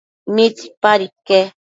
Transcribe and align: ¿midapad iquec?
¿midapad 0.35 0.99
iquec? 1.07 1.47